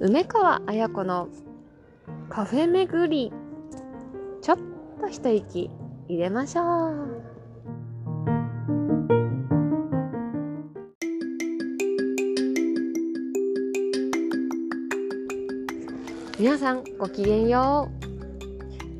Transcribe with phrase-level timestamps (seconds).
[0.00, 1.28] 梅川綾子の
[2.28, 3.32] カフェ巡り。
[4.40, 4.58] ちょっ
[5.00, 5.70] と一息
[6.06, 7.22] 入れましょう。
[16.38, 17.90] 皆さんごきげんよ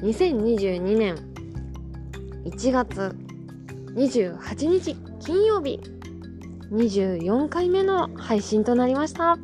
[0.01, 0.05] う。
[0.05, 1.15] 2022年
[2.45, 3.15] 1月
[3.95, 5.81] 28日金曜日
[6.73, 9.39] 24回目の配信となりました。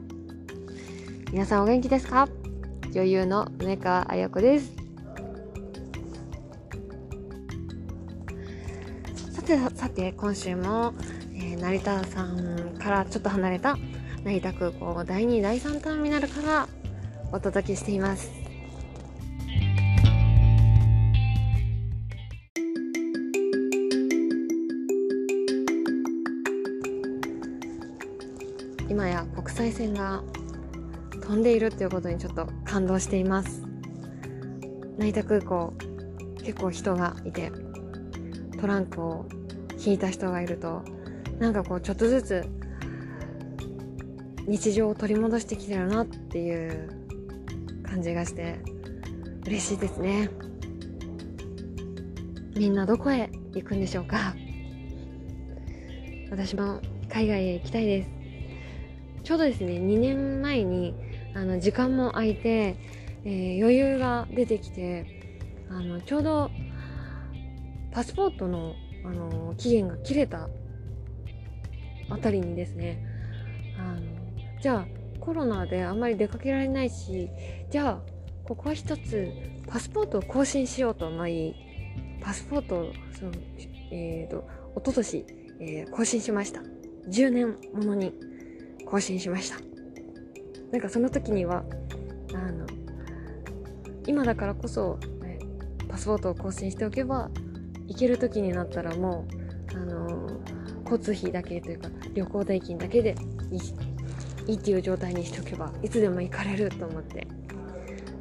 [1.35, 2.29] 皆さんお元気ですか？
[2.93, 4.71] 女優の梅川彩子です。
[9.33, 10.95] さてさて今週も、
[11.35, 13.77] えー、成田さんからちょっと離れた
[14.23, 16.69] 成田空港第2第3ターミナルから
[17.33, 18.31] お届けしています。
[28.89, 30.23] 今や国際線が
[31.27, 33.63] 飛んでいるっていうことにちょっと感動しています。
[34.99, 35.73] 成田空港
[36.39, 37.51] 結構人がいて
[38.61, 39.27] トランクを
[39.85, 40.83] 引いた人がいると
[41.39, 42.45] なんかこうちょっとずつ
[44.47, 46.91] 日常を取り戻してきてるなっていう
[47.83, 48.61] 感じがして
[49.47, 50.31] 嬉しいですね。
[52.55, 54.35] みんなどこへ行くんでしょうか？
[56.31, 58.11] 私も海外へ行きたいです。
[59.25, 60.95] ちょうどですね2年前に
[61.35, 62.77] あの時間も空いて、
[63.25, 65.07] えー、余裕が出てきて
[65.69, 66.51] あのちょうど
[67.93, 68.75] パスポートの、
[69.05, 70.49] あの期限が切れた
[72.11, 73.05] あたりにですね
[73.79, 74.01] あの
[74.61, 74.87] じゃあ
[75.21, 77.29] コロナであんまり出かけられないし
[77.71, 77.99] じゃあ
[78.45, 79.33] ここは一つ
[79.67, 81.55] パスポートを更新しようと思い
[82.21, 83.33] パスポートをその、
[83.91, 84.39] えーと、
[84.75, 85.27] と一昨年、
[85.61, 86.61] えー、更新しました。
[87.09, 88.13] 10年ものに
[88.87, 89.74] 更新しました。
[90.73, 91.65] なんかその時には
[92.35, 92.67] あの
[94.07, 95.39] 今だからこそ、ね、
[95.89, 97.31] パスポートを更新しておけば
[97.87, 99.27] 行ける時になったらも
[99.73, 100.29] うあの
[100.85, 103.15] 交通費だけというか旅行代金だけで
[103.51, 103.61] いい
[104.47, 107.27] いいっていう状態にしておけばいつでも行かれると思って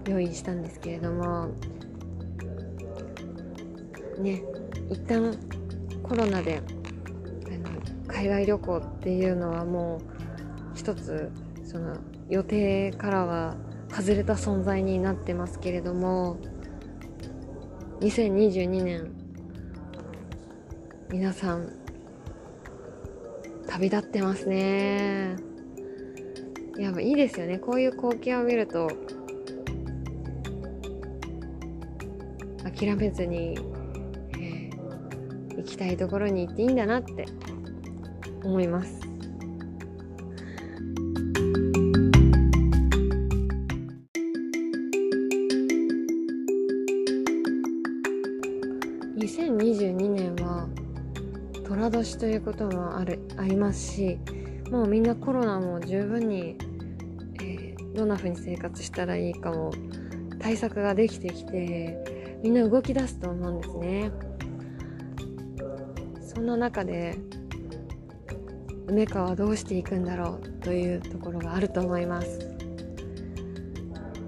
[0.07, 1.49] 用意したんですけれども
[4.19, 4.41] ね
[4.89, 5.37] 一旦
[6.01, 6.61] コロナで
[7.47, 11.29] あの海外旅行っていうのはもう一つ
[11.65, 11.97] その
[12.29, 13.55] 予定からは
[13.91, 16.37] 外れた存在になってますけれども
[17.99, 19.11] 2022年
[21.09, 21.83] 皆さん
[23.67, 25.35] 旅立ってますね。
[26.77, 27.57] やっぱいいですよね。
[27.59, 28.87] こういう光景を見ると
[32.63, 33.57] 諦めずに、
[34.37, 37.25] えー、行きたいところに行っていいんだなって
[38.43, 39.12] 思います。
[52.03, 54.19] 年ということもあるありますし
[54.69, 56.57] もうみんなコロナも十分に、
[57.41, 59.71] えー、どんな風に生活したらいいかも
[60.39, 64.11] 対策ができてきてみんな動き出すと思うんですね。
[66.21, 67.17] そんな中で
[68.87, 72.39] 梅川はどうしていくんだろうというところがあると思います。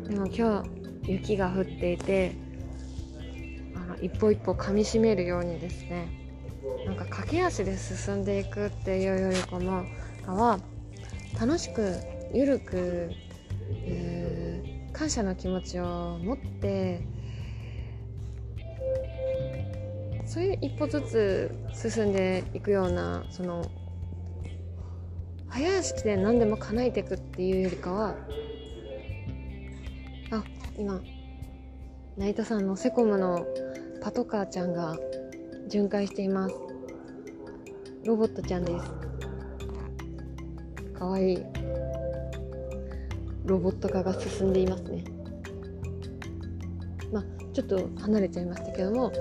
[0.08, 0.64] でも今
[1.04, 2.36] 日雪が降っていて
[3.76, 6.25] あの一歩一歩噛みしめるようにですね
[6.86, 9.86] なんか駆け足で進んでいくっていうよりかも
[10.26, 10.60] かは
[11.40, 11.96] 楽しく
[12.34, 13.12] ゆるく、
[13.86, 17.02] えー、感謝の気持ちを持って
[20.26, 23.70] そういう一歩ずつ進んでいくようなその
[25.50, 28.16] 早足で何でも叶えていくっていうよりかは
[30.32, 30.44] あ
[30.78, 31.02] 今
[32.18, 33.46] 成田さんのセコムの
[34.02, 34.98] パトカーちゃんが
[35.68, 36.56] 巡回しています。
[38.06, 38.86] ロボットちゃんです。
[40.94, 41.44] かわいい。
[43.46, 45.04] ロボット化が進んでいますね。
[47.12, 47.24] まあ
[47.54, 49.12] ちょっと離れちゃいましたけども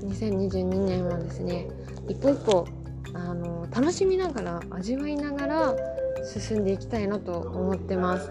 [0.00, 1.68] 2022年はですね
[2.08, 2.66] 一歩一歩
[3.14, 5.76] あの楽しみながら味わいながら
[6.24, 8.30] 進んでいきたいなと思ってます。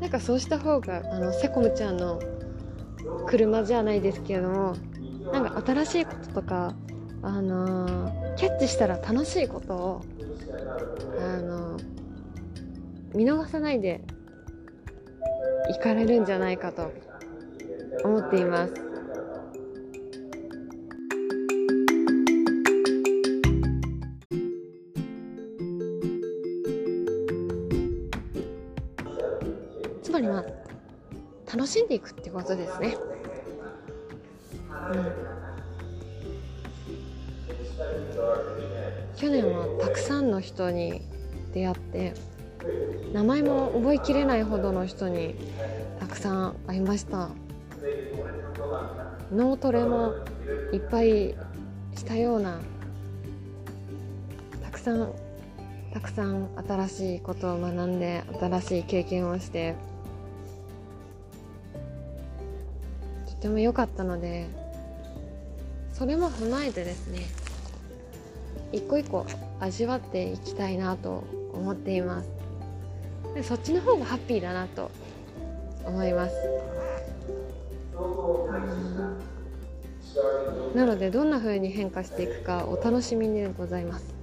[0.00, 2.18] なんかそうした方があのセコムちゃんの
[3.26, 4.76] 車じゃないですけれども
[5.32, 6.74] なんか新しいこととか
[7.22, 10.02] あのー、キャッチしたら楽しいことを
[11.18, 11.84] あのー、
[13.14, 14.02] 見逃さないで
[15.68, 16.92] 行かれるんじゃないかと
[18.04, 18.89] 思っています。
[31.70, 32.96] しんでいくってことですね。
[34.92, 35.40] うん
[39.16, 41.02] 去年はたくさんの人に
[41.52, 42.14] 出会って
[43.12, 45.34] 名前も覚えきれないほどの人に
[45.98, 47.28] たくさん会いました
[49.30, 50.14] 脳トレも
[50.72, 51.34] いっぱい
[51.94, 52.60] したような
[54.62, 55.12] たくさん
[55.92, 59.74] たくさん新しいことを学んで新しい経験をして
[63.40, 64.46] とても良かったので
[65.94, 67.20] それも踏まえてですね
[68.70, 69.24] 一個一個
[69.60, 72.28] 味わっていきたいなと思っています。
[73.34, 74.90] でそっちの方がハッピーだなと
[75.86, 76.34] 思います。
[80.74, 84.14] なのでどんな風に変化していくかお楽しみでございます。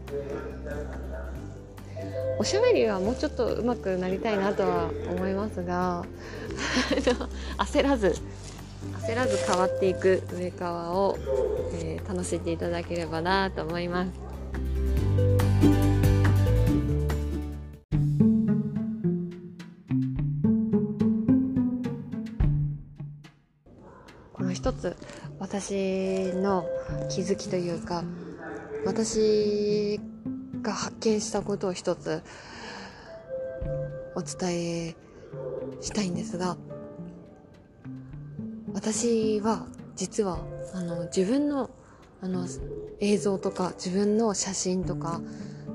[2.40, 6.06] おしゃべりはもうちょっと上手くなりたいなとは思いますが
[7.58, 8.14] 焦らず
[9.08, 11.18] 焦らず変わっていく上川を、
[11.74, 14.12] えー、楽しんでいただければなと思います。
[24.34, 24.96] この一つ
[25.40, 26.66] 私の
[27.10, 28.04] 気づきというか
[28.86, 30.00] 私
[30.62, 32.22] が発見したことを一つ
[34.16, 34.96] お伝え
[35.82, 36.58] したいんですが
[38.78, 39.66] 私は
[39.96, 40.38] 実は
[40.76, 41.72] あの自分の
[42.22, 42.46] あの
[43.00, 45.20] 映像とか自分の写真とか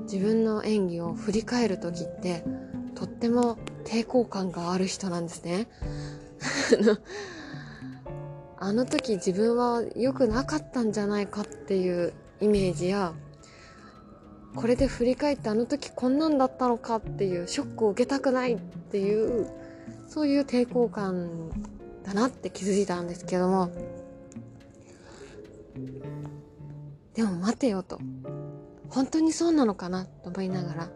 [0.03, 2.45] 自分の演技を振り返る時って
[2.95, 5.67] とっても抵抗感がある人なんですね。
[8.57, 13.11] あの時自分は良くなかったんじゃないかっていうイメージや
[14.55, 19.51] これで振り返ってあの時こんなんだったのかっていうショックを受けたくないっていう
[20.07, 21.51] そういう抵抗感
[22.03, 23.71] だなって気づいたんですけども。
[27.13, 27.99] でも待てよと。
[28.93, 30.89] 本当にそうなのかなと思いながら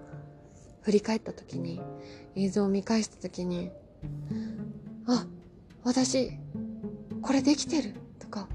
[0.82, 1.82] 振り返った時に
[2.36, 3.72] 映像を見返した時に
[5.08, 5.26] あ
[5.84, 6.32] 私
[7.24, 8.48] これできてるとか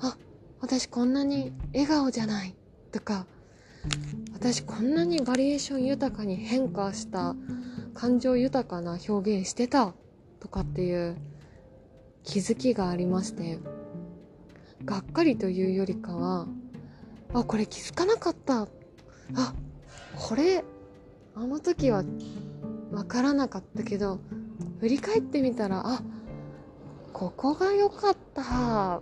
[0.00, 0.16] あ
[0.60, 2.56] 私こんなに笑顔じゃない
[2.90, 3.24] とか
[4.32, 7.36] 私こんなにバリエーション豊かに変化した
[7.94, 9.94] 感情豊かな表現してた
[10.40, 11.16] とかっていう
[12.24, 13.58] 気づきがありまして
[14.84, 16.46] がっかりというよりかは
[17.34, 18.62] あこれ気づかなかった。
[19.34, 19.54] あ
[20.18, 20.64] これ
[21.34, 22.04] あの時は
[22.90, 24.20] 分からなかったけど
[24.80, 26.02] 振り返ってみたらあ
[27.12, 29.00] ここが良かった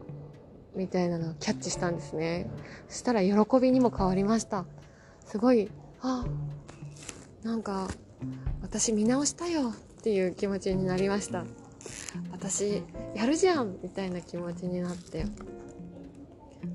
[0.77, 2.49] みたいなのをキャッチしたんですね。
[2.89, 4.65] そしたら喜びにも変わりました。
[5.27, 5.69] すごい
[6.03, 6.25] あ
[7.43, 7.89] なんか
[8.63, 11.45] 私見直したよっていう気持ちになりました。
[12.33, 12.83] 私
[13.15, 15.25] やるじゃんみたいな気持ちになって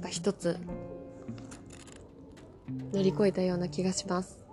[0.01, 0.57] が一つ
[2.93, 4.45] 乗り越えたような気がします。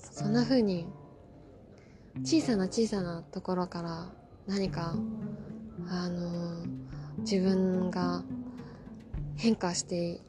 [0.00, 0.86] そんな風に
[2.22, 4.08] 小さな小さなところから
[4.46, 4.94] 何か
[5.88, 6.66] あの
[7.18, 8.22] 自分が
[9.36, 10.20] 変化して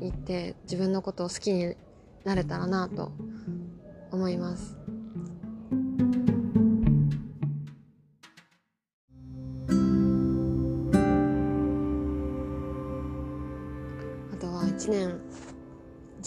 [0.00, 1.74] いって自分のことを好きに
[2.24, 3.12] なれたらなと
[4.10, 4.81] 思います。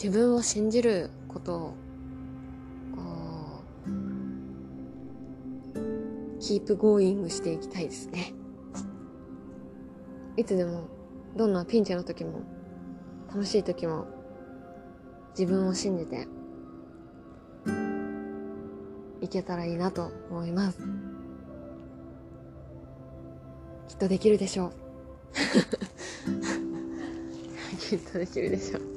[0.05, 1.73] 自分を信じることを
[6.39, 8.35] keep going していきたいですね。
[10.37, 10.83] いつでも
[11.35, 12.41] どんなピンチの時も
[13.29, 14.05] 楽しい時も
[15.31, 16.27] 自分を信じて
[19.21, 20.83] いけたらいいなと思います。
[23.87, 24.71] きっとできるでしょう。
[27.81, 28.94] きっとできるでしょう。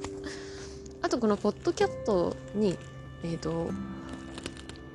[1.09, 2.77] あとこのポッドキャストに
[3.23, 3.71] え、ー、と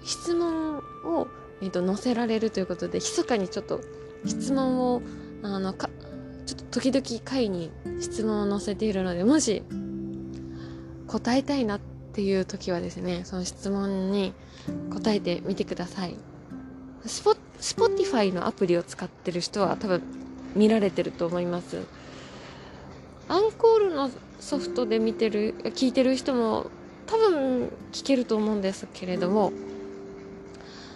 [0.04, 1.26] 質問を、
[1.61, 3.80] えーと、載せられるということで密かにちょっと
[4.25, 5.02] 質問を
[5.42, 5.90] あのか
[6.47, 9.64] ちょっと時々回に質問を載せているのでもし
[11.09, 11.80] 答えたいなっ
[12.12, 14.35] ていう時はですねその質問に
[14.92, 16.14] 答えてみてください。
[17.06, 20.00] スポスポティファイのアプリを使ってる人は多分
[20.54, 21.83] 見られてると思います。
[23.28, 26.66] アンコールのソフトで見てる聞いてる人も
[27.07, 29.52] 多分聞けると思うんですけれども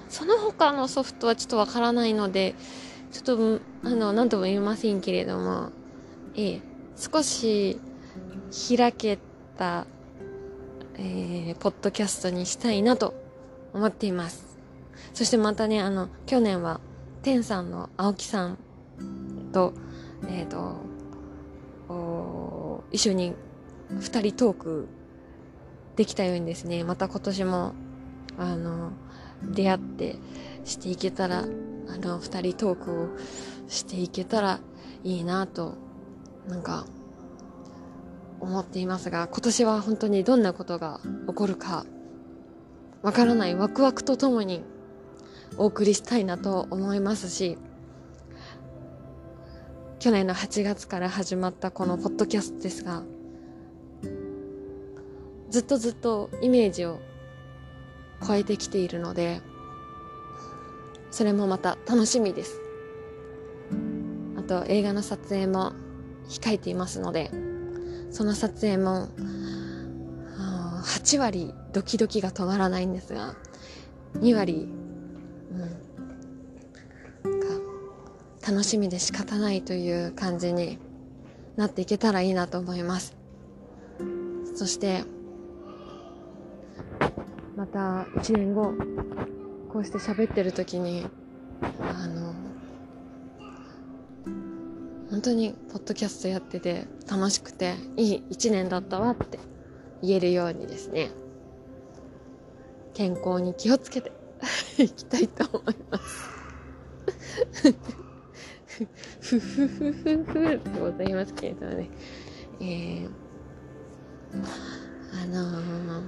[0.08, 2.54] その他のソフトはちょっとわからないので
[3.12, 5.70] ちょっとあの何とも言えませんけれども
[6.34, 6.60] ええ
[6.96, 7.78] 少し
[8.76, 9.18] 開け
[9.56, 9.86] た、
[10.94, 13.14] えー、ポッドキャストにしたいなと
[13.72, 14.58] 思っています。
[15.14, 16.80] そしてまたねあの去年は
[17.22, 18.58] 天さんの青木さん
[19.52, 19.74] と
[20.28, 20.76] えっ、ー、と
[22.90, 23.34] 一緒に
[23.92, 24.88] 2人トーク
[25.96, 26.84] できたようにですね。
[26.84, 27.74] また今年も
[28.38, 28.92] あの
[29.42, 30.16] 出会って
[30.64, 33.08] していけたらあの2人トークを
[33.68, 34.60] していけたら
[35.04, 35.74] いいなと
[36.46, 36.86] なんか
[38.40, 41.84] 思っていますが今年は本当にどんなことが起こるか
[43.02, 44.62] わからないワクワクとともに
[45.56, 47.58] お送りしたいなと思いますし
[50.00, 53.02] 去年の8月から始まったこのポッドキャストですが
[55.50, 57.00] ずっとずっとイメージを
[58.24, 59.40] 超えてきているので
[61.10, 62.60] それもまた楽しみです。
[64.36, 65.72] あと映画の撮影も
[66.28, 67.30] 控えていますので
[68.10, 69.08] その撮影も
[70.84, 73.34] 8割ドキドキが止まらないんですが
[74.14, 74.68] 2割、
[78.48, 80.78] 楽しみで仕方ないという感じに
[81.56, 83.14] なっていけたらいいなと思います。
[84.54, 85.04] そして
[87.56, 88.72] また1年後
[89.70, 91.06] こうして喋ってる時に
[91.60, 92.32] あの
[95.10, 99.38] 本当にポッドキャストやってて楽しくていい1年だったわって
[100.00, 101.10] 言えるようにですね。
[102.94, 104.10] 健康に気をつけて
[104.82, 106.38] いきたいと思います。
[109.20, 111.90] ふふふふふってございますけれどもね
[112.60, 113.08] えー、
[115.22, 116.02] あのー、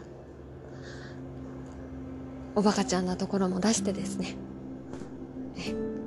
[2.57, 4.37] おバカちゃんなところも出してですね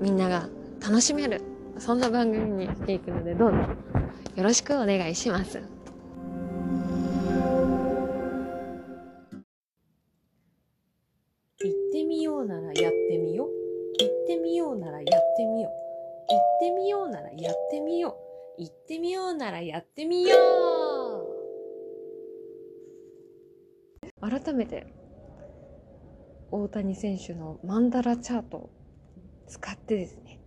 [0.02, 0.50] みんなが
[0.82, 1.42] 楽しめる
[1.80, 3.58] そんな番組にしていくのでどうぞ
[4.36, 5.73] よろしくお願いします。
[16.30, 18.18] 行ってみようならやってみよ
[18.58, 18.62] う。
[18.62, 21.04] 行ってみようならやってみよう。
[24.22, 24.88] 改めて
[26.50, 28.70] 大谷選手のマンダラチャートを
[29.48, 30.40] 使ってですね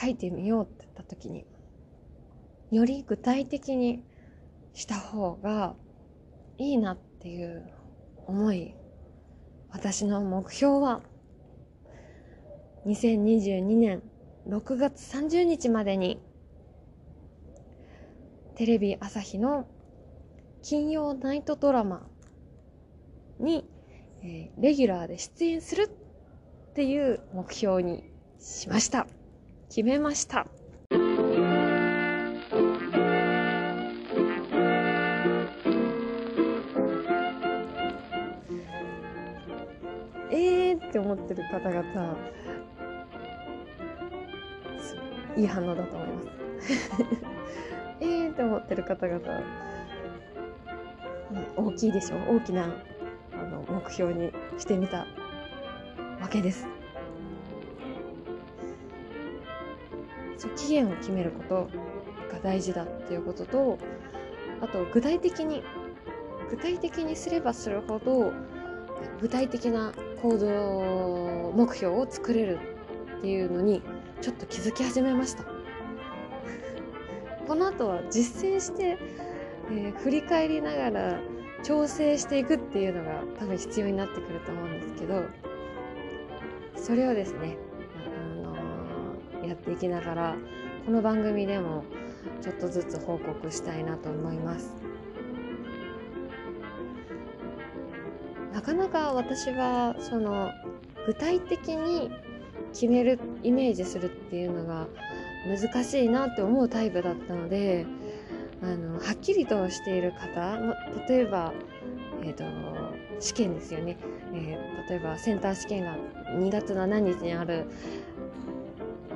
[0.00, 1.44] 書いてみようって言った時に
[2.70, 4.04] より具体的に
[4.74, 5.74] した方が
[6.56, 7.70] いいなっていう
[8.26, 8.74] 思い
[9.70, 11.02] 私の目標は
[12.86, 14.02] 2022年
[14.48, 16.22] 6月30日までに
[18.56, 19.68] テレビ朝日の
[20.62, 22.08] 金曜ナイトドラマ
[23.38, 23.68] に、
[24.22, 25.90] えー、レギュラーで出演する
[26.70, 28.04] っていう目標に
[28.40, 29.06] しました。
[29.68, 30.46] 決めました。
[40.30, 42.16] えーって思ってる方々、
[45.38, 46.28] いい反応だと思います。
[48.00, 49.40] えーって思ってる方々、
[51.56, 52.74] 大きいでしょう大きな
[53.32, 55.06] あの目標にしてみた
[56.20, 56.66] わけです。
[60.36, 61.68] そう期限を決めること
[62.32, 63.78] が大事だっていうことと
[64.60, 65.62] あと具体的に
[66.50, 68.32] 具体的にすればするほど
[69.20, 69.92] 具体的な
[70.22, 72.58] 行動目標を作れる
[73.18, 73.82] っていうのに
[74.20, 75.44] ちょっと気づき始めました。
[77.46, 78.98] この後は実践して、
[79.70, 81.20] えー、振り返りながら
[81.62, 85.24] 調整していくっていうのが多分必要になってくると思うんですけど
[86.76, 87.56] それをですね
[88.22, 90.36] あのやっていきながら
[90.84, 91.84] この番組でも
[92.42, 94.74] ちょっとずつ報告したいなと思います。
[98.52, 100.50] なかなか私はその
[101.06, 102.10] 具体的に
[102.72, 104.86] 決めるイメージするっていうのが
[105.46, 107.86] 難しいなって思うタイプだったので
[108.62, 110.56] あのはっきりとしている方
[111.08, 111.52] 例えば、
[112.22, 112.44] えーと、
[113.20, 113.96] 試験ですよね、
[114.34, 115.96] えー、例えばセンター試験が
[116.36, 117.66] 2月7日にある。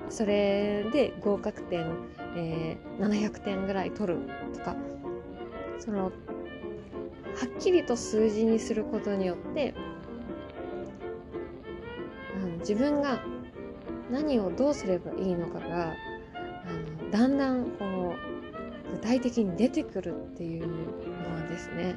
[0.09, 1.91] それで合格点、
[2.37, 4.19] えー、700点ぐらい取る
[4.55, 4.77] とか。
[5.85, 6.11] そのは
[7.47, 9.75] っきりと数字にすることによって、
[12.41, 13.21] うん、自分が
[14.13, 15.95] 何をどうすればいいのかが
[16.67, 16.73] あ
[17.05, 20.75] のだんだんこう具体的に出てくるっていうの
[21.35, 21.97] はですね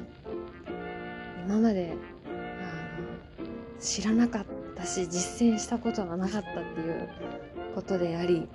[1.46, 7.08] 今まであの知らなかったし実践したことがなかったっていう
[7.74, 8.48] ことであり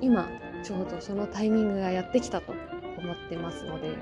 [0.00, 0.28] 今
[0.64, 2.52] ちょうどそのタイミングがやってきたと
[2.98, 3.96] 思ってますので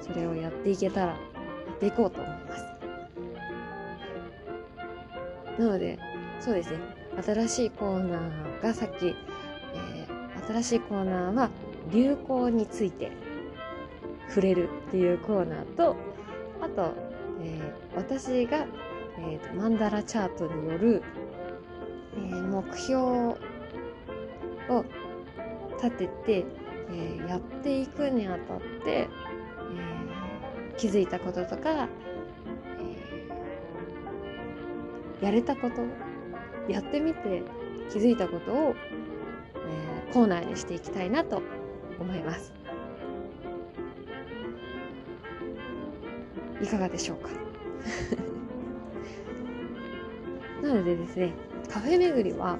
[0.00, 1.18] それをやっていけたらや
[1.74, 2.64] っていこうと思います。
[5.58, 5.98] なので
[6.40, 7.03] そうですね。
[7.22, 11.50] 新しいコーナーがさっき、えー、新しいコーナーは
[11.92, 13.12] 流行について
[14.28, 15.96] 触れるっていうコーナーと
[16.60, 16.94] あと、
[17.42, 18.66] えー、私が、
[19.18, 21.02] えーと、マンダラチャートによる、
[22.16, 23.36] えー、目標を
[25.82, 26.44] 立てて、
[26.90, 29.08] えー、やっていくにあたって、え、
[30.78, 31.88] 気づいたこととか、
[35.20, 35.76] え、やれたこと
[36.68, 37.42] やってみて
[37.90, 38.74] 気づいたことを、
[40.06, 41.42] えー、コーナーにしていきたいなと
[41.98, 42.52] 思います。
[46.62, 47.28] いかがでしょうか？
[50.66, 51.32] なのでですね
[51.68, 52.56] カフェ巡りは、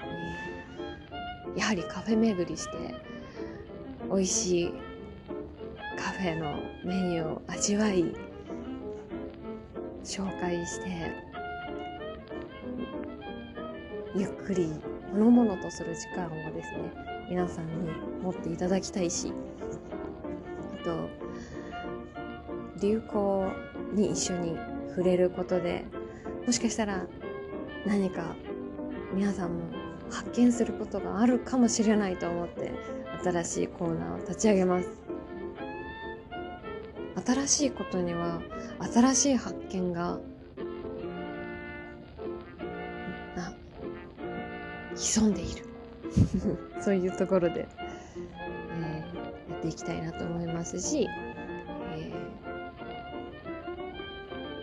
[0.00, 2.94] えー、やはりカフェ巡りして
[4.08, 4.72] 美味しい
[5.96, 8.14] カフェのメニューを味わい
[10.04, 11.10] 紹介して
[14.14, 14.72] ゆっくり
[15.10, 16.92] ほのものとする時間をですね
[17.28, 17.90] 皆さんに
[18.22, 19.32] 持っていただきたいし
[20.80, 21.08] あと
[22.80, 23.52] 流行
[23.92, 24.56] に一緒に
[24.90, 25.84] 触れることで
[26.46, 27.06] もしかしたら
[27.86, 28.36] 何か
[29.12, 29.62] 皆さんも
[30.10, 32.72] 発見することがあるかもしれないと思って
[33.22, 35.04] 新しいコーナーを立ち上げます。
[37.26, 38.42] 新しいことには
[38.92, 40.18] 新しい発見が
[44.96, 45.64] 潜んでいる
[46.80, 47.66] そういうところで、
[48.72, 51.08] えー、やっていきたいなと思いますし、
[51.96, 52.12] え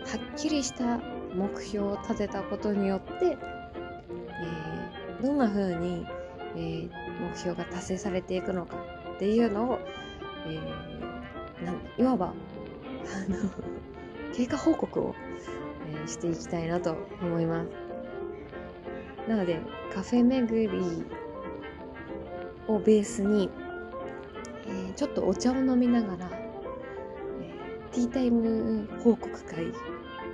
[0.04, 0.98] ー、はっきりした
[1.34, 6.06] 目標を立てたことによって、えー、どんな風に、
[6.56, 8.76] えー、目標が達成されていくのか
[9.14, 9.78] っていうのを、
[10.46, 12.32] えー、なんいわばあ
[13.30, 13.50] の
[14.34, 15.14] 経過報告を、
[15.90, 17.81] えー、していきたいなと思います。
[19.28, 19.60] なので
[19.92, 21.04] カフェ巡り
[22.66, 23.50] をベースに、
[24.66, 26.30] えー、ちょっとお茶を飲みながら、
[27.40, 29.72] えー、ティータイム報告会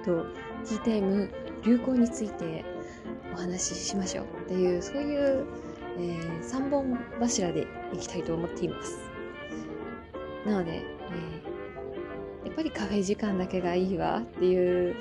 [0.05, 0.25] と
[0.65, 1.31] ティータイム
[1.65, 2.65] 流行について
[3.33, 5.47] お話ししましょうっていうそういう、
[5.99, 8.99] えー、3本柱でいきたいと思っています。
[10.47, 14.97] なので、えー、やっぱりカフェ時間だけがいいわっていう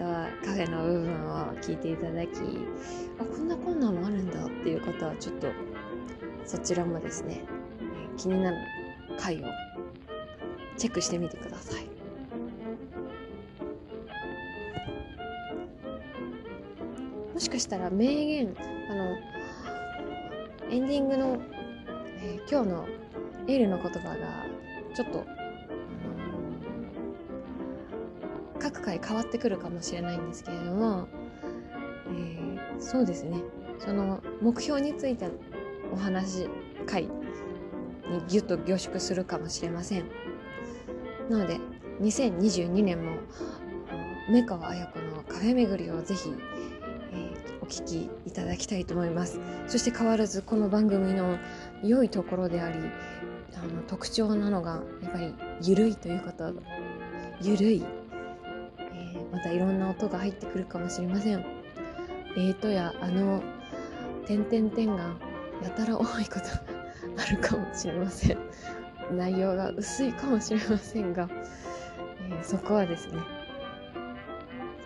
[0.00, 2.38] カフェの部分を聞いていただき
[3.18, 5.48] あこんな困難もあるんだっていう方はちょっと
[6.46, 7.42] そちらもですね
[8.16, 8.56] 気になる
[9.18, 9.46] 回を
[10.78, 11.84] チェックしてみてください。
[17.34, 18.54] もしかしたら名言
[18.90, 19.16] あの
[20.70, 21.38] エンディングの、
[22.22, 22.86] えー、今日の
[23.48, 24.46] エールの言葉が
[24.94, 25.24] ちょっと
[28.80, 31.06] 各回変わってくるかもしれないんですけれども、
[32.08, 33.42] えー、そうですね。
[33.78, 35.32] その目標についての
[35.92, 36.48] お話
[36.86, 37.10] 回に
[38.28, 40.04] ギュッと凝縮するかもしれません。
[41.28, 41.58] なので
[42.00, 43.18] 2022年も
[44.30, 46.32] 梅川綾子のカフェ巡りをぜひ、
[47.12, 49.40] えー、お聞きいただきたいと思います。
[49.66, 51.38] そして変わらずこの番組の
[51.82, 52.78] 良いところであり
[53.54, 56.54] あの特徴なのがやっぱりゆるいということ
[57.42, 57.84] ゆるい
[59.32, 61.44] またいろんな音が入ってくるかもしれません。
[62.36, 63.42] えーとやあの
[64.26, 65.16] 点々点が
[65.62, 68.38] やたら多いことがあるかもしれません。
[69.16, 71.28] 内容が薄いかもしれませんが、
[72.28, 73.14] えー、そこはですね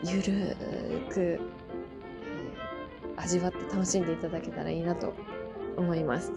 [0.03, 1.39] ゆるーく、え、
[3.17, 5.13] 味わって楽しんでいただけたらいいなと
[5.77, 6.33] 思います。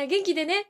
[0.00, 0.69] な元気でね。